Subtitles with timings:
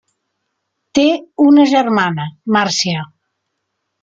[0.99, 1.03] Té
[1.49, 3.05] una germana, Marcia.